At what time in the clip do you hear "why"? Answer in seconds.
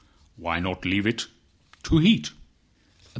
0.35-0.59